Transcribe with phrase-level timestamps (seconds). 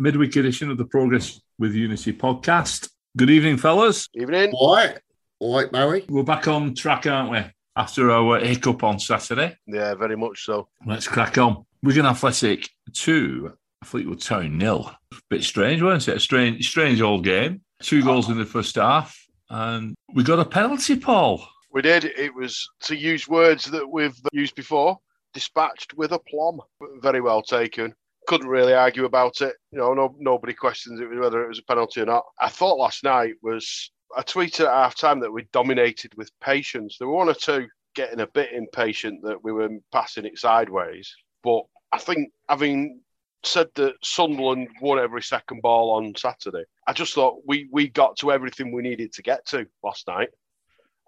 [0.00, 2.88] Welcome to midweek edition of the Progress with Unity podcast.
[3.18, 4.08] Good evening, fellas.
[4.14, 4.50] Evening.
[4.54, 4.98] All right.
[5.40, 6.06] All right, Barry.
[6.08, 7.44] We're back on track, aren't we?
[7.76, 9.58] After our hiccup on Saturday.
[9.66, 10.68] Yeah, very much so.
[10.86, 11.66] Let's crack on.
[11.82, 13.52] Wigan Athletic 2,
[13.84, 14.90] Fleetwood Town nil.
[15.28, 16.16] Bit strange, wasn't it?
[16.16, 17.60] A strange, strange old game.
[17.82, 19.14] Two goals in the first half.
[19.50, 21.46] And we got a penalty, Paul.
[21.74, 22.06] We did.
[22.06, 24.98] It was, to use words that we've used before,
[25.34, 26.62] dispatched with aplomb.
[27.02, 27.94] Very well taken.
[28.30, 29.56] Couldn't really argue about it.
[29.72, 32.22] You know, no, nobody questions it whether it was a penalty or not.
[32.40, 36.96] I thought last night was I tweeted at half time that we dominated with patience.
[36.96, 37.66] There were one or two
[37.96, 41.12] getting a bit impatient that we were passing it sideways.
[41.42, 43.00] But I think having
[43.42, 48.16] said that Sunderland won every second ball on Saturday, I just thought we we got
[48.18, 50.28] to everything we needed to get to last night.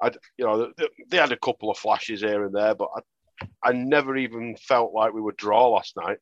[0.03, 0.73] I, you know,
[1.09, 4.93] they had a couple of flashes here and there, but I, I never even felt
[4.93, 6.19] like we would draw last night.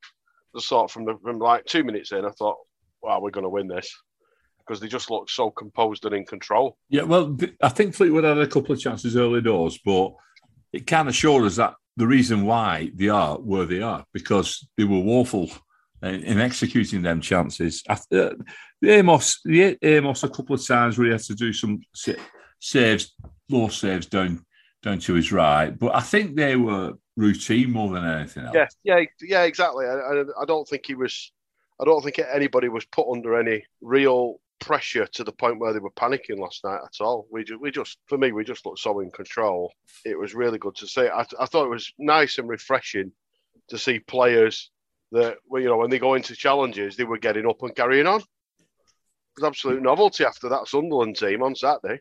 [0.55, 2.59] Just thought from the from like two minutes in, I thought,
[3.03, 3.95] wow, we're going to win this
[4.59, 6.77] because they just looked so composed and in control.
[6.89, 10.12] Yeah, well, I think Fleetwood had a couple of chances early doors, but
[10.73, 14.67] it kind of showed us that the reason why they are where they are because
[14.77, 15.51] they were woeful
[16.03, 17.83] in, in executing them chances.
[17.89, 17.97] Uh,
[18.81, 21.81] the Amos, the Amos, a couple of times where he had to do some
[22.61, 23.15] saves,
[23.48, 24.45] low saves down
[24.83, 28.55] down to his right, but I think they were routine more than anything else.
[28.55, 29.87] Yeah, yeah, yeah, exactly.
[29.87, 31.33] I, I don't think he was.
[31.81, 35.79] I don't think anybody was put under any real pressure to the point where they
[35.79, 37.27] were panicking last night at all.
[37.31, 39.73] We just, we just, for me, we just looked so in control.
[40.05, 41.09] It was really good to see.
[41.09, 43.12] I, I thought it was nice and refreshing
[43.69, 44.71] to see players
[45.12, 48.21] that, you know, when they go into challenges, they were getting up and carrying on.
[48.21, 48.27] It
[49.37, 52.01] was absolute novelty after that Sunderland team on Saturday.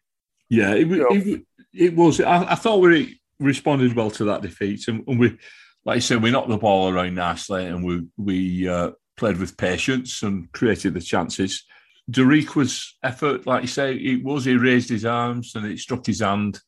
[0.50, 1.42] Yeah, it, you know, it,
[1.74, 2.20] it was.
[2.20, 5.38] I, I, thought we responded well to that defeat, and, and, we,
[5.86, 9.58] like I said, we knocked the ball around nicely, and we we uh, played with
[9.58, 11.66] patience and created the chances.
[12.10, 16.22] Darikwa's effort, like you say, it was he raised his arms and it struck his
[16.22, 16.60] hand.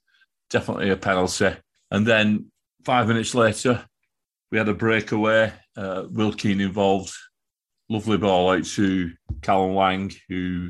[0.50, 1.56] Definitely a penalty.
[1.90, 2.52] And then
[2.86, 3.84] five minutes later,
[4.52, 5.54] we had a breakaway.
[5.76, 7.14] Uh, Will Keane involved.
[7.90, 9.12] Lovely ball out to
[9.42, 10.70] Callum Lang, who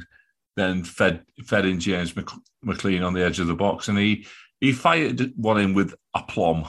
[0.56, 2.16] then fed fed in James
[2.63, 4.25] McLean on the edge of the box, and he
[4.61, 6.66] he fired one in with aplomb.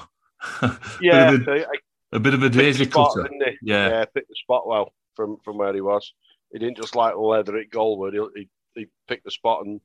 [1.01, 1.67] yeah, bit a,
[2.17, 3.31] a, bit of a daisy cutter.
[3.63, 6.13] Yeah, yeah, picked the spot well from from where he was.
[6.53, 8.13] He didn't just like leather it goalward.
[8.13, 9.81] He, he, he picked the spot and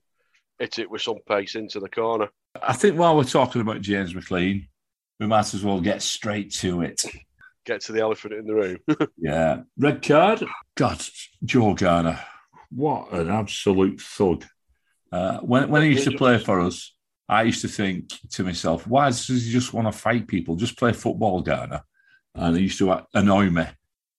[0.57, 2.29] hit it with some pace into the corner.
[2.61, 4.67] I think while we're talking about James McLean,
[5.19, 7.03] we might as well get straight to it.
[7.65, 8.77] Get to the elephant in the room.
[9.17, 9.61] yeah.
[9.77, 10.43] Red card.
[10.75, 11.03] God,
[11.43, 12.19] Joe Garner.
[12.69, 14.45] What an absolute thug.
[15.11, 16.93] Uh, when, when he used to play for us,
[17.29, 20.55] I used to think to myself, why does he just want to fight people?
[20.55, 21.81] Just play football, Garner.
[22.35, 23.65] And he used to annoy me.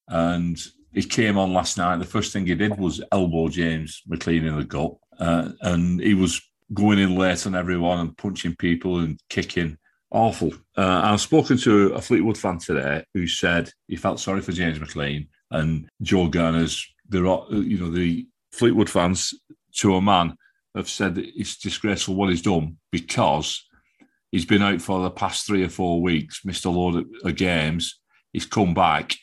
[0.08, 0.58] And
[0.92, 1.98] he came on last night.
[1.98, 6.14] The first thing he did was elbow James McLean in the gut, uh, and he
[6.14, 6.40] was
[6.74, 9.78] going in late on everyone and punching people and kicking.
[10.10, 10.52] Awful.
[10.76, 14.80] Uh, I've spoken to a Fleetwood fan today who said he felt sorry for James
[14.80, 16.86] McLean and Joe Garner's.
[17.10, 17.20] The
[17.50, 19.34] you know the Fleetwood fans
[19.76, 20.34] to a man
[20.74, 23.66] have said that it's disgraceful what he's done because
[24.30, 28.00] he's been out for the past three or four weeks, missed a load of games.
[28.32, 29.14] He's come back.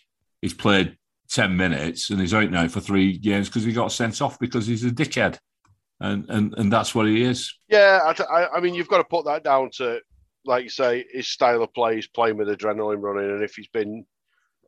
[0.42, 0.98] He's played
[1.30, 4.68] 10 minutes and he's out now for three games because he got sent off because
[4.68, 5.38] he's a dickhead.
[6.00, 7.54] And, and, and that's what he is.
[7.70, 10.02] Yeah, I, I mean, you've got to put that down to,
[10.44, 11.96] like you say, his style of play.
[11.96, 13.32] He's playing with adrenaline running.
[13.32, 14.06] And if he's been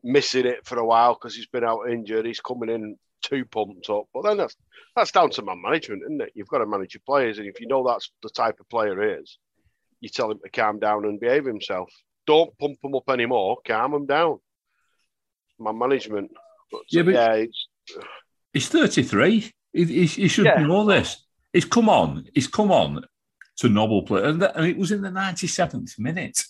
[0.07, 3.89] missing it for a while because he's been out injured, he's coming in too pumped
[3.89, 4.05] up.
[4.13, 4.55] But then that's
[4.95, 6.31] that's down to man management, isn't it?
[6.33, 7.37] You've got to manage your players.
[7.37, 9.37] And if you know that's the type of player he is,
[9.99, 11.91] you tell him to calm down and behave himself.
[12.25, 13.57] Don't pump him up anymore.
[13.65, 14.39] Calm him down.
[15.59, 16.31] Man management.
[16.71, 17.45] But, yeah, but yeah,
[18.53, 19.51] he's 33.
[19.73, 20.61] He, he, he should yeah.
[20.61, 21.25] know this.
[21.53, 22.25] He's come on.
[22.33, 23.03] He's come on
[23.57, 26.43] to noble play, and, and it was in the 97th minute.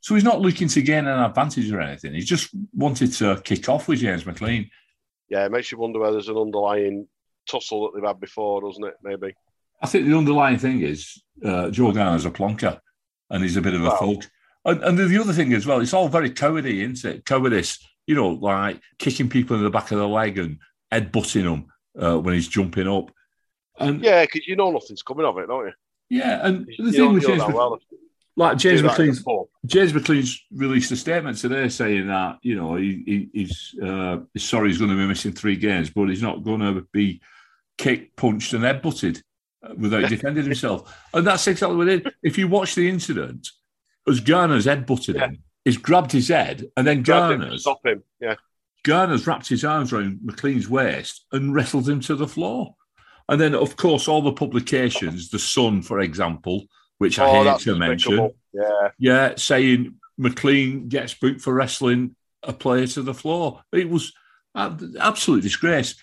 [0.00, 2.14] So he's not looking to gain an advantage or anything.
[2.14, 4.70] He just wanted to kick off with James McLean.
[5.28, 7.08] Yeah, it makes you wonder whether there's an underlying
[7.48, 8.94] tussle that they've had before, doesn't it?
[9.02, 9.34] Maybe.
[9.82, 12.80] I think the underlying thing is uh, Joe Garner's a plonker
[13.30, 14.24] and he's a bit of a thug.
[14.64, 17.24] And, and the other thing as well, it's all very cowardly, isn't it?
[17.24, 17.78] Cowardice
[18.08, 20.58] you know, like kicking people in the back of the leg and
[20.90, 21.66] head butting them
[22.00, 23.12] uh, when he's jumping up.
[23.78, 25.72] And yeah, because you know nothing's coming of it, don't you?
[26.08, 27.78] Yeah, and you the thing with James, well,
[28.38, 29.24] like James McLean's,
[29.66, 34.48] James McLean's released a statement today saying that you know he, he, he's uh, he's
[34.48, 37.20] sorry he's going to be missing three games, but he's not going to be
[37.78, 39.20] kicked, punched, and head butted
[39.64, 40.96] uh, without defending himself.
[41.12, 42.12] And that's exactly what it is.
[42.22, 43.48] If you watch the incident,
[44.06, 45.26] as Garner's head butted yeah.
[45.26, 48.04] him, he's grabbed his head and then Garner's stop him.
[48.20, 48.36] Yeah.
[48.84, 52.76] Garner's wrapped his arms around McLean's waist and wrestled him to the floor.
[53.28, 56.68] And then, of course, all the publications, The Sun, for example,
[56.98, 58.30] which I Oh, hate to mention.
[58.52, 58.88] Yeah.
[58.98, 63.62] yeah, saying McLean gets booked for wrestling a player to the floor.
[63.72, 64.12] It was
[64.54, 65.94] an absolute disgrace.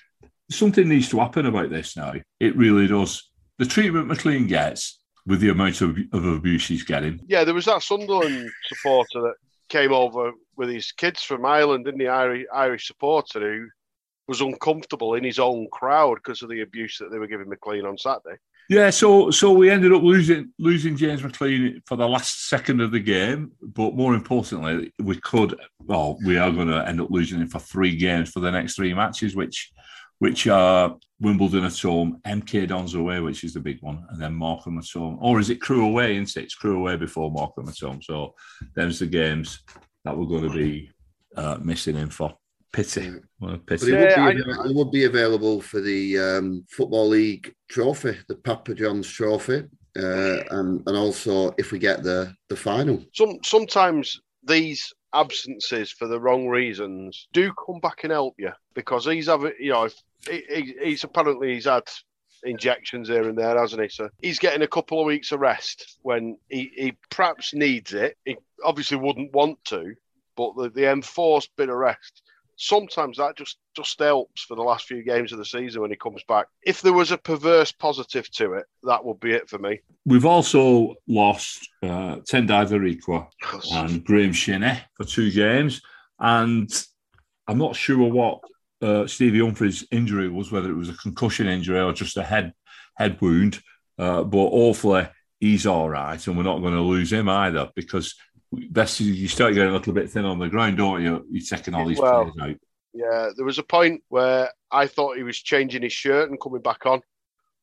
[0.50, 2.14] Something needs to happen about this now.
[2.40, 3.30] It really does.
[3.58, 7.20] The treatment McLean gets with the amount of, of abuse he's getting.
[7.28, 9.36] Yeah, there was that Sunderland supporter that
[9.70, 12.08] came over with his kids from Ireland, didn't he?
[12.08, 13.68] Irish, Irish supporter who
[14.28, 17.86] was uncomfortable in his own crowd because of the abuse that they were giving McLean
[17.86, 18.38] on Saturday.
[18.68, 22.92] Yeah, so so we ended up losing losing James McLean for the last second of
[22.92, 27.40] the game, but more importantly, we could well, we are going to end up losing
[27.40, 29.72] him for three games for the next three matches, which
[30.20, 34.34] which are Wimbledon at home, MK Dons away, which is the big one, and then
[34.34, 35.20] Morecambe at home.
[35.22, 36.46] Or is it Crewe away, isn't it?
[36.46, 38.02] It's Crewe away before Morecambe at home.
[38.02, 38.34] So
[38.76, 39.60] there's the games
[40.04, 40.90] that we're going to be
[41.36, 42.36] uh, missing him for.
[42.76, 43.12] Pity.
[43.40, 43.94] Well, But pity.
[43.94, 48.36] it, Yeah, would be, it would be available for the um, Football League trophy, the
[48.36, 49.64] Papa John's trophy.
[49.98, 53.02] Uh, and, and also if we get the, the final.
[53.14, 59.06] Some sometimes these absences for the wrong reasons do come back and help you because
[59.06, 59.88] he's having, you know,
[60.30, 61.84] he, he- he's apparently he's had
[62.44, 63.88] injections here and there, hasn't he?
[63.88, 68.18] So he's getting a couple of weeks of rest when he, he perhaps needs it.
[68.26, 68.36] He
[68.66, 69.94] obviously wouldn't want to,
[70.36, 72.22] but the, the enforced bit of rest.
[72.58, 75.98] Sometimes that just just helps for the last few games of the season when he
[75.98, 76.48] comes back.
[76.66, 79.82] If there was a perverse positive to it, that would be it for me.
[80.06, 83.28] We've also lost uh, Tendayi Darikwa
[83.74, 85.82] and Graeme Shinnie for two games.
[86.20, 86.72] And
[87.48, 88.40] I'm not sure what
[88.82, 92.54] uh, Stevie Humphrys's injury was, whether it was a concussion injury or just a head
[92.96, 93.62] head wound.
[93.98, 95.08] Uh, but hopefully
[95.40, 98.16] he's all right, and we're not going to lose him either because
[98.72, 101.26] best you start getting a little bit thin on the ground, don't you?
[101.30, 102.60] You're taking all these Well, players out.
[102.94, 106.62] Yeah, there was a point where I thought he was changing his shirt and coming
[106.62, 107.02] back on,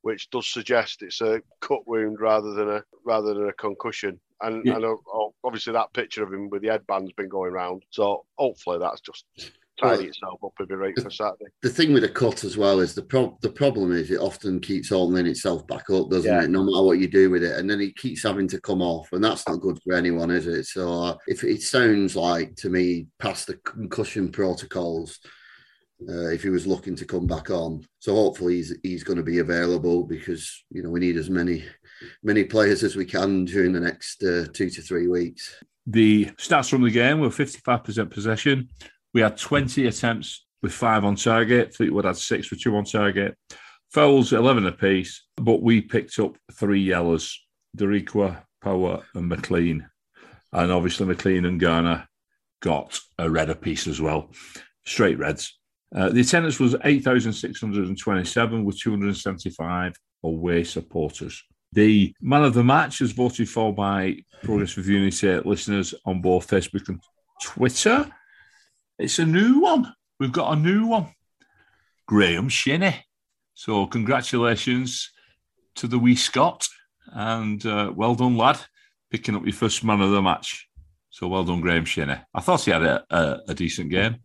[0.02, 4.20] which does suggest it's a cut wound rather than a rather than a concussion.
[4.42, 4.76] And, Yeah.
[4.76, 7.84] and oh, obviously that picture of him with the headband's been going round.
[7.90, 9.24] So hopefully that's just
[9.80, 11.46] tidy Well, itself up and be right for Saturday.
[11.62, 14.60] The thing with a cut as well is the pro- the problem is it often
[14.60, 16.44] keeps opening itself back up, doesn't Yeah.
[16.44, 16.50] it?
[16.50, 19.08] No matter what you do with it, and then it keeps having to come off,
[19.12, 20.64] and that's not good for anyone, is it?
[20.66, 25.18] So uh, if it sounds like to me past the concussion protocols,
[26.08, 29.22] uh, if he was looking to come back on, so hopefully he's he's going to
[29.22, 31.64] be available because you know we need as many
[32.24, 35.62] many players as we can during the next uh, two to three weeks.
[35.86, 38.68] The stats from the game were 55% possession.
[39.14, 41.74] We had 20 attempts with five on target.
[41.74, 43.36] Fleetwood had six with two on target.
[43.90, 47.38] Fouls, 11 apiece, but we picked up three yellows
[47.76, 49.86] Darikwa, Power, and McLean.
[50.52, 52.08] And obviously, McLean and Garner
[52.60, 54.30] got a red apiece as well,
[54.86, 55.58] straight reds.
[55.94, 61.42] Uh, the attendance was 8,627 with 275 away supporters.
[61.72, 66.48] The man of the match was voted for by Progress with Unity listeners on both
[66.48, 67.02] Facebook and
[67.42, 68.10] Twitter.
[68.98, 69.92] It's a new one.
[70.20, 71.08] We've got a new one.
[72.06, 73.04] Graeme Shinnie.
[73.54, 75.10] So congratulations
[75.76, 76.66] to the wee Scot.
[77.06, 78.58] And uh, well done, lad,
[79.10, 80.68] picking up your first man of the match.
[81.10, 82.16] So well done, Graeme Shinnie.
[82.34, 84.16] I thought he had a, a, a decent game.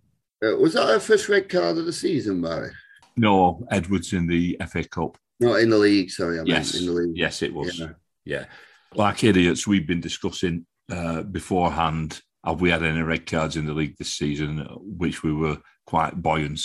[0.46, 2.72] Uh, was that our first red card of the season, Barry?
[3.18, 5.18] No, Edwards in the FA Cup.
[5.39, 6.39] Not in the league, sorry.
[6.39, 6.75] I Yes.
[6.75, 7.18] in the league.
[7.18, 7.80] Yes, it was.
[7.80, 7.89] Yeah.
[8.25, 8.46] Yeah.
[8.94, 13.74] Like idiots, we've been discussing uh, beforehand have we had any red cards in the
[13.74, 16.62] league this season, which we were quite buoyant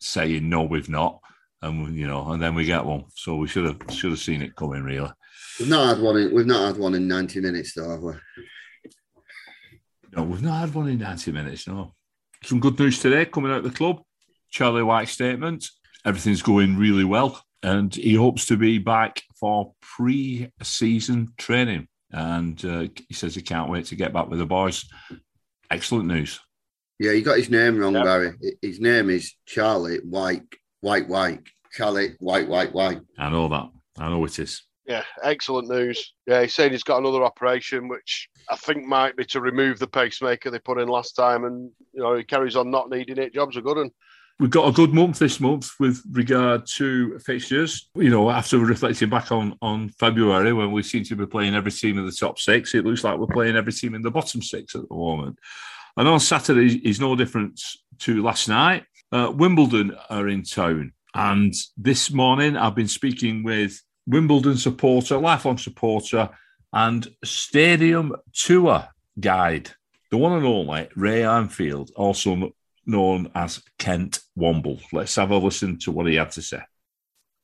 [0.00, 1.20] saying no, we've not.
[1.62, 3.04] And you know, and then we get one.
[3.14, 5.10] So we should have should have seen it coming really.
[5.58, 6.16] We've not had one.
[6.16, 8.12] In, we've not had one in ninety minutes, though, have we?
[10.12, 11.94] No, we've not had one in 90 minutes, no.
[12.42, 14.02] Some good news today coming out of the club.
[14.50, 15.68] Charlie White statement.
[16.04, 17.40] Everything's going really well.
[17.62, 21.86] And he hopes to be back for pre season training.
[22.12, 24.84] And uh, he says he can't wait to get back with the boys.
[25.70, 26.40] Excellent news.
[26.98, 28.02] Yeah, you got his name wrong, Yeah.
[28.04, 28.32] Barry.
[28.60, 30.42] His name is Charlie White,
[30.80, 31.40] White, White.
[31.72, 33.00] Charlie White, White, White.
[33.18, 33.68] I know that.
[33.98, 34.62] I know it is.
[34.86, 36.14] Yeah, excellent news.
[36.26, 39.86] Yeah, he's saying he's got another operation, which I think might be to remove the
[39.86, 43.32] pacemaker they put in last time, and you know he carries on not needing it.
[43.32, 43.92] Jobs are good, and
[44.40, 47.90] We've got a good month this month with regard to fixtures.
[47.94, 51.70] You know, after reflecting back on, on February when we seem to be playing every
[51.70, 54.40] team in the top six, it looks like we're playing every team in the bottom
[54.40, 55.38] six at the moment.
[55.98, 57.60] And on Saturday is no different
[57.98, 58.84] to last night.
[59.12, 60.94] Uh, Wimbledon are in town.
[61.14, 66.30] And this morning I've been speaking with Wimbledon supporter, lifelong supporter,
[66.72, 68.88] and stadium tour
[69.20, 69.72] guide,
[70.10, 72.54] the one and only Ray Anfield, also
[72.86, 74.80] known as Kent Womble.
[74.92, 76.60] Let's have a listen to what he had to say.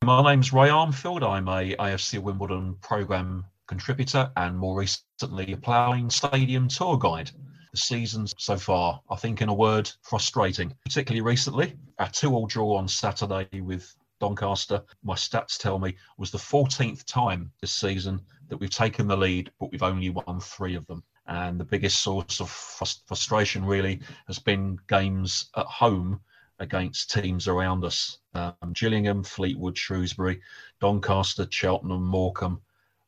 [0.05, 1.23] My name's Ray Armfield.
[1.23, 7.31] I'm a AFC Wimbledon programme contributor and more recently a Plough Lane Stadium tour guide.
[7.73, 11.75] The seasons so far, I think, in a word, frustrating, particularly recently.
[11.99, 17.05] A two all draw on Saturday with Doncaster, my stats tell me, was the 14th
[17.05, 21.03] time this season that we've taken the lead, but we've only won three of them.
[21.29, 26.21] And the biggest source of frustration really has been games at home
[26.59, 28.19] against teams around us.
[28.35, 30.41] Um, Gillingham, Fleetwood, Shrewsbury,
[30.81, 32.61] Doncaster, Cheltenham, Morecambe.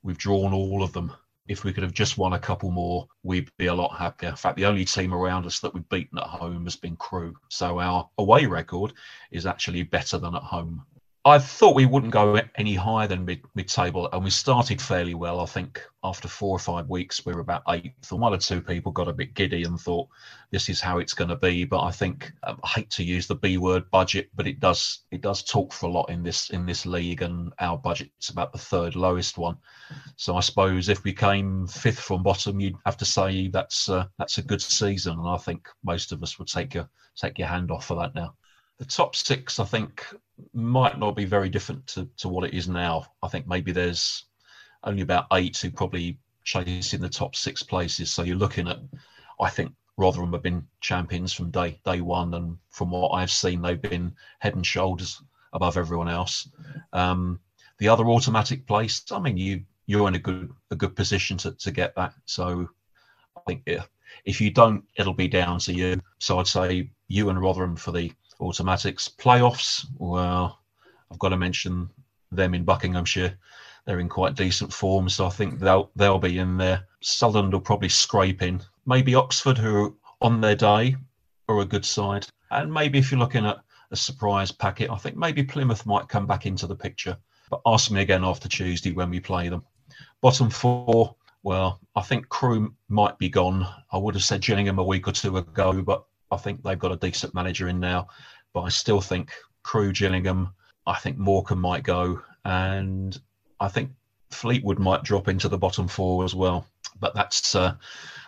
[0.03, 1.13] We've drawn all of them.
[1.47, 4.31] If we could have just won a couple more, we'd be a lot happier.
[4.31, 7.35] In fact, the only team around us that we've beaten at home has been Crewe.
[7.49, 8.93] So our away record
[9.31, 10.85] is actually better than at home.
[11.25, 15.15] I thought we wouldn't go any higher than mid mid table, and we started fairly
[15.15, 15.41] well.
[15.41, 18.13] I think after four or five weeks, we were about eighth.
[18.13, 20.09] And one or two people got a bit giddy and thought
[20.53, 21.65] this is how it's going to be.
[21.65, 25.01] But I think um, I hate to use the B word budget, but it does
[25.11, 28.53] it does talk for a lot in this in this league, and our budget's about
[28.53, 29.57] the third lowest one.
[30.17, 34.07] So I suppose if we came fifth from bottom, you'd have to say that's uh,
[34.19, 37.49] that's a good season, and I think most of us would take your take your
[37.49, 38.35] hand off for that now
[38.79, 40.07] the top six, I think,
[40.53, 43.07] might not be very different to, to what it is now.
[43.23, 44.25] I think maybe there's
[44.85, 48.11] only about eight who probably chase in the top six places.
[48.11, 48.79] So you're looking at,
[49.41, 53.61] I think Rotherham have been champions from day day one, and from what I've seen,
[53.61, 55.21] they've been head and shoulders
[55.53, 56.49] above everyone else.
[56.93, 57.41] Um,
[57.79, 61.53] the other automatic place, I mean, you you're in a good a good position to,
[61.53, 62.15] to get that.
[62.27, 62.69] So
[63.37, 63.83] I think yeah,
[64.25, 66.01] if you don't, it'll be down to you.
[66.21, 69.09] So I'd say you and Rotherham for the automatics.
[69.09, 70.61] Playoffs, well,
[71.11, 71.91] I've got to mention
[72.31, 73.37] them in Buckinghamshire.
[73.87, 76.87] They're in quite decent form, so I think they'll they'll be in there.
[77.01, 78.61] Sunderland will probably scrape in.
[78.85, 80.97] Maybe Oxford, who on their day,
[81.49, 82.27] are a good side.
[82.51, 83.59] And maybe if you're looking at
[83.91, 87.17] a surprise packet, I think maybe Plymouth might come back into the picture.
[87.51, 89.65] But ask me again after Tuesday when we play them.
[90.21, 93.67] Bottom four, well, I think Crewe might be gone.
[93.91, 96.93] I would have said Gillingham a week or two ago, but I think they've got
[96.93, 98.09] a decent manager in now,
[98.53, 99.33] but I still think
[99.63, 100.51] Crewe, Gillingham,
[100.87, 103.19] I think Morecambe might go, and
[103.61, 103.91] I think
[104.31, 106.67] Fleetwood might drop into the bottom four as well.
[107.01, 107.75] But that's uh,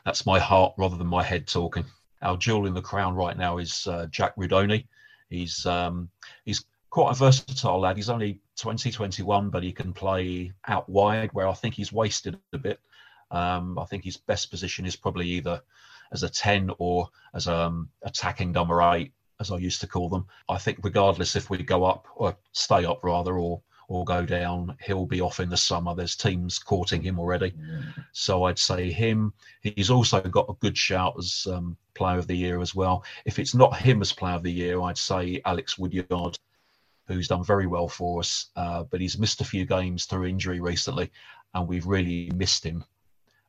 [0.05, 1.85] that's my heart rather than my head talking.
[2.23, 4.87] Our jewel in the crown right now is uh, Jack Rudoni.
[5.29, 6.11] He's um,
[6.45, 7.97] he's quite a versatile lad.
[7.97, 12.39] He's only 20, 21, but he can play out wide, where I think he's wasted
[12.53, 12.81] a bit.
[13.31, 15.63] Um, I think his best position is probably either
[16.13, 20.27] as a 10 or as um attacking number eight, as I used to call them.
[20.49, 24.77] I think regardless if we go up or stay up rather or or go down,
[24.81, 25.97] he'll be off in the summer.
[25.97, 27.53] There's teams courting him already.
[28.13, 29.33] So I'd say him.
[29.63, 33.05] He's also got a good shout as um, player of the year as well.
[33.25, 36.39] If it's not him as player of the year, I'd say Alex Woodyard,
[37.09, 40.61] who's done very well for us, uh, but he's missed a few games through injury
[40.61, 41.11] recently,
[41.55, 42.85] and we've really missed him.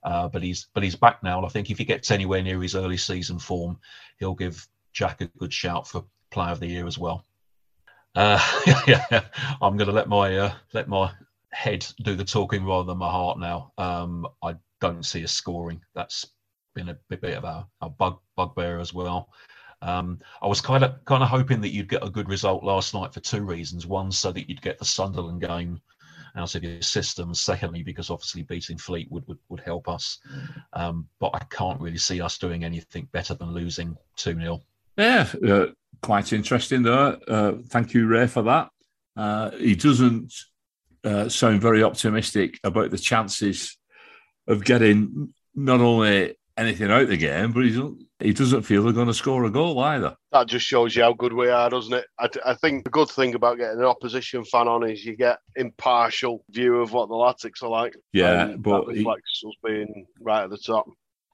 [0.04, 2.62] Uh, but he's but he's back now, and I think if he gets anywhere near
[2.62, 3.80] his early season form,
[4.18, 7.26] he'll give Jack a good shout for Player of the Year as well.
[8.16, 8.40] Uh,
[8.88, 9.22] yeah,
[9.62, 11.12] I'm going to let my uh, let my
[11.52, 13.74] head do the talking rather than my heart now.
[13.78, 15.82] Um, I don't see us scoring.
[15.94, 16.26] That's
[16.74, 19.30] been a bit, bit of a, a bug bugbear as well.
[19.84, 22.94] Um, I was kind of kind of hoping that you'd get a good result last
[22.94, 23.88] night for two reasons.
[23.88, 25.82] One, so that you'd get the Sunderland game
[26.36, 27.34] out of your system.
[27.34, 30.20] Secondly, because obviously beating Fleetwood would, would help us.
[30.74, 34.62] Um, but I can't really see us doing anything better than losing 2 0.
[34.98, 35.66] Yeah, uh,
[36.02, 37.18] quite interesting though.
[37.28, 38.70] Uh, thank you, Ray, for that.
[39.16, 40.34] Uh, he doesn't
[41.04, 43.78] uh, sound very optimistic about the chances
[44.48, 48.94] of getting not only anything out the game, but he doesn't, he doesn't feel they're
[48.94, 50.16] going to score a goal either.
[50.32, 52.06] That just shows you how good we are, doesn't it?
[52.20, 55.40] I, I think the good thing about getting an opposition fan on is you get
[55.56, 57.96] impartial view of what the Latics are like.
[58.14, 60.88] Yeah, but that reflects he, us being right at the top.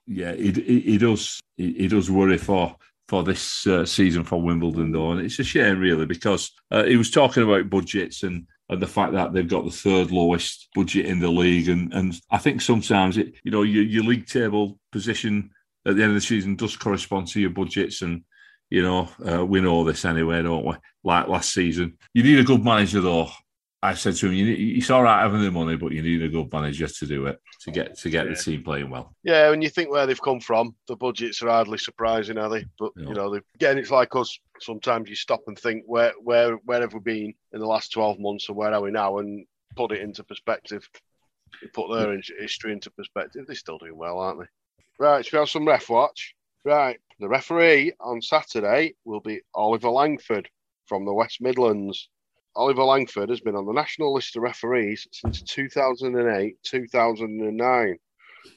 [0.05, 2.75] Yeah, he, he, he does he, he, does worry for
[3.09, 6.95] for this uh, season for Wimbledon though, and it's a shame really because uh, he
[6.95, 11.05] was talking about budgets and and the fact that they've got the third lowest budget
[11.05, 11.69] in the league.
[11.69, 15.51] And and I think sometimes it, you know, your, your league table position
[15.85, 18.01] at the end of the season does correspond to your budgets.
[18.01, 18.23] And
[18.69, 20.73] you know, uh, we know this anyway, don't we?
[21.03, 23.29] Like last season, you need a good manager though.
[23.83, 26.23] I said to him, you need, "It's all right having the money, but you need
[26.23, 28.33] a good manager to do it to get to get yeah.
[28.33, 31.49] the team playing well." Yeah, when you think where they've come from, the budgets are
[31.49, 32.65] hardly surprising, are they?
[32.79, 34.39] But you know, again, it's like us.
[34.59, 38.19] Sometimes you stop and think, where where where have we been in the last twelve
[38.19, 40.89] months, and where are we now, and put it into perspective.
[41.61, 43.45] You put their history into perspective.
[43.45, 44.47] They're still doing well, aren't they?
[44.99, 46.35] Right, should we have some ref watch?
[46.65, 46.99] Right.
[47.19, 50.49] The referee on Saturday will be Oliver Langford
[50.85, 52.09] from the West Midlands.
[52.57, 57.97] Oliver Langford has been on the national list of referees since 2008 2009.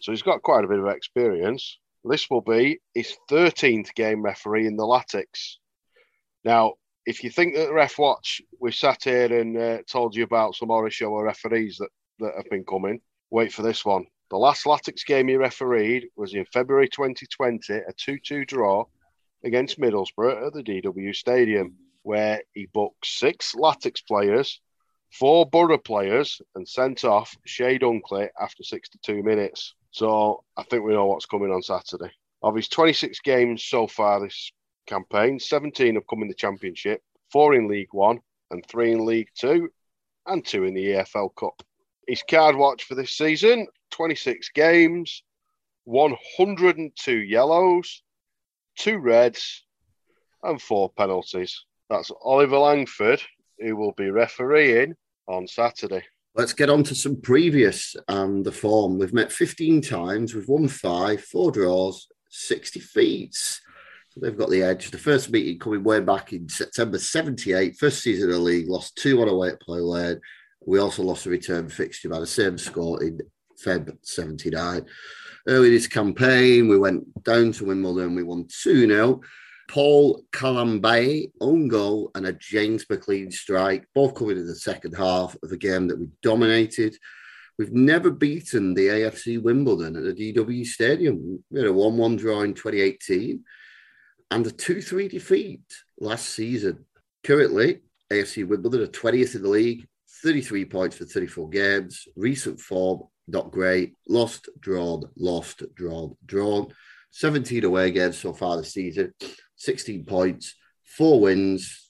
[0.01, 1.79] So he's got quite a bit of experience.
[2.05, 5.57] This will be his 13th game referee in the Latics.
[6.45, 10.55] Now, if you think that Ref Watch, we've sat here and uh, told you about
[10.55, 11.91] some horror referees that,
[12.21, 14.07] that have been coming, wait for this one.
[14.31, 18.87] The last Latics game he refereed was in February 2020, a 2 2 draw
[19.45, 24.61] against Middlesbrough at the DW Stadium where he booked six Latics players,
[25.13, 29.75] four Borough players, and sent off Shay Dunkley after 62 minutes.
[29.91, 32.13] So I think we know what's coming on Saturday.
[32.43, 34.53] Of his 26 games so far this
[34.87, 39.29] campaign, 17 have come in the Championship, four in League One, and three in League
[39.35, 39.71] Two,
[40.27, 41.63] and two in the EFL Cup.
[42.07, 45.23] His card watch for this season 26 games,
[45.85, 48.03] 102 yellows,
[48.77, 49.65] two reds,
[50.43, 51.65] and four penalties.
[51.91, 53.21] That's Oliver Langford,
[53.59, 54.95] who will be refereeing
[55.27, 56.05] on Saturday.
[56.37, 58.97] Let's get on to some previous and the form.
[58.97, 63.61] We've met 15 times, we've won five, four draws, 60 feats.
[64.11, 64.93] So they've got the edge.
[64.93, 68.97] The first meeting coming way back in September 78, first season of the league, lost
[68.97, 70.21] 2 1 away at Plough Lane.
[70.65, 73.21] We also lost a return fixture by the same score in
[73.65, 74.87] Feb 79.
[75.49, 79.21] Early in this campaign, we went down to Wimbledon, we won 2 0.
[79.71, 85.37] Paul Kalambayi, own goal, and a James McLean strike, both coming in the second half
[85.45, 86.97] of a game that we dominated.
[87.57, 91.45] We've never beaten the AFC Wimbledon at the DW Stadium.
[91.51, 93.45] We had a 1 1 draw in 2018
[94.33, 95.63] and a 2 3 defeat
[96.01, 96.85] last season.
[97.23, 97.79] Currently,
[98.11, 99.87] AFC Wimbledon are 20th in the league,
[100.25, 102.09] 33 points for 34 games.
[102.17, 103.95] Recent form, not great.
[104.09, 106.75] Lost, drawn, lost, drawn, drawn.
[107.13, 109.13] 17 away games so far this season.
[109.61, 111.87] 16 points, four wins.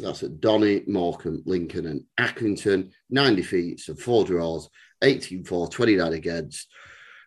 [0.00, 2.92] That's at Donny, Morecambe, Lincoln, and Accrington.
[3.10, 4.70] Nine defeats and four draws,
[5.02, 6.68] 18 4, 29 against.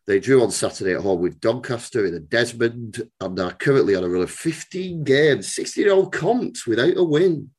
[0.08, 4.04] They drew on Saturday at home with Doncaster in the Desmond and are currently on
[4.04, 7.51] a run of 15 games, 16 old comps without a win.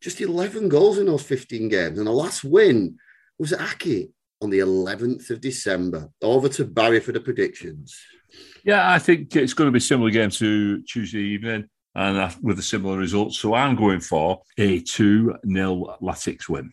[0.00, 1.98] Just 11 goals in those 15 games.
[1.98, 2.98] And the last win
[3.38, 4.10] was at Aki
[4.42, 6.10] on the 11th of December.
[6.22, 7.98] Over to Barry for the predictions.
[8.62, 11.68] Yeah, I think it's going to be a similar game to Tuesday evening
[11.98, 13.34] and with a similar result.
[13.34, 16.72] So I'm going for a 2 0 Latics win.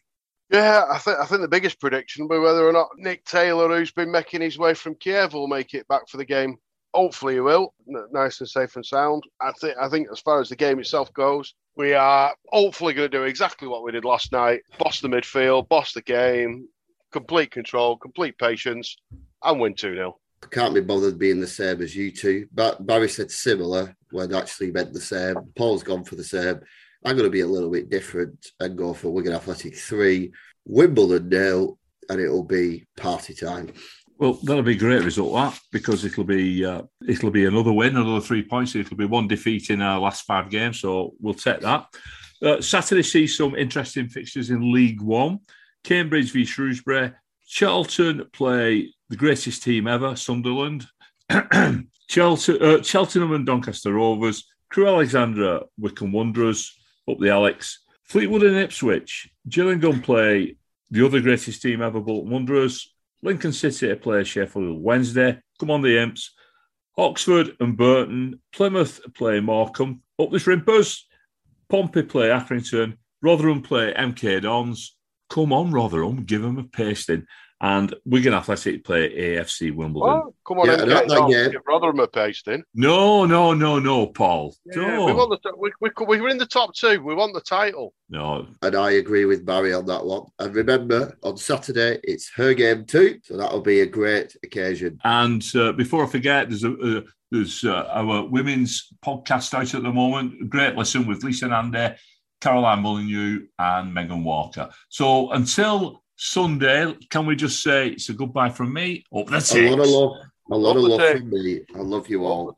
[0.51, 3.75] Yeah, I think I think the biggest prediction will be whether or not Nick Taylor,
[3.75, 6.57] who's been making his way from Kiev, will make it back for the game.
[6.93, 7.73] Hopefully, he will.
[8.11, 9.23] Nice and safe and sound.
[9.41, 9.75] I think.
[9.81, 13.23] I think as far as the game itself goes, we are hopefully going to do
[13.23, 16.67] exactly what we did last night: boss the midfield, boss the game,
[17.11, 18.95] complete control, complete patience,
[19.43, 22.47] and win two 0 I can't be bothered being the same as you two.
[22.53, 25.35] But Barry said similar when actually meant the same.
[25.55, 26.59] Paul's gone for the same.
[27.03, 30.31] I'm going to be a little bit different and go for Wigan Athletic three,
[30.65, 31.77] Wimbledon nil,
[32.09, 33.73] and it'll be party time.
[34.17, 37.97] Well, that'll be a great result, that because it'll be uh, it'll be another win,
[37.97, 38.73] another three points.
[38.73, 41.87] It'll be one defeat in our last five games, so we'll take that.
[42.41, 45.39] Uh, Saturday sees some interesting fixtures in League One.
[45.83, 47.11] Cambridge v Shrewsbury.
[47.45, 50.87] Charlton play the greatest team ever, Sunderland.
[52.09, 56.73] Cheltenham, uh, Cheltenham and Doncaster Rovers, Crewe Alexandra, Wycombe Wanderers,
[57.09, 60.57] up the Alex, Fleetwood and Ipswich, Gillingham play
[60.91, 65.99] the other greatest team ever, Bolton Wanderers, Lincoln City play Sheffield Wednesday, come on the
[65.99, 66.31] Imps,
[66.97, 71.01] Oxford and Burton, Plymouth play Morecambe, up the Shrimpers,
[71.69, 74.95] Pompey play Accrington, Rotherham play MK Dons,
[75.29, 77.25] come on Rotherham, give them a pasting
[77.61, 80.23] and Wigan Athletic play AFC Wimbledon.
[80.25, 81.61] Oh, come on, yeah, in, that, that game.
[81.65, 82.63] Rotherham are paced in.
[82.73, 84.53] No, no, no, no, Paul.
[84.65, 85.05] Yeah, no.
[85.05, 87.01] We, want the, we, we, we were in the top two.
[87.01, 87.93] We want the title.
[88.09, 88.47] No.
[88.61, 90.23] And I agree with Barry on that one.
[90.39, 93.19] And remember, on Saturday, it's her game too.
[93.23, 94.99] So that'll be a great occasion.
[95.05, 99.83] And uh, before I forget, there's a, uh, there's uh, our women's podcast out at
[99.83, 100.49] the moment.
[100.49, 101.95] Great listen with Lisa Nandy,
[102.41, 104.69] Caroline Molyneux, and Megan Walker.
[104.89, 109.03] So until Sunday, can we just say it's a goodbye from me?
[109.15, 110.11] Up the A lot of love.
[110.51, 111.61] A lot of love from me.
[111.75, 112.55] I love you all.